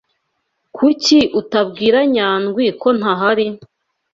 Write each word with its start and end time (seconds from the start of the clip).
Kuki 0.75 1.19
utabwira 1.39 1.99
Nyandwi 2.13 2.65
ko 2.81 2.87
ntahari? 2.97 3.47